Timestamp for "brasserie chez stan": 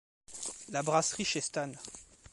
0.81-1.73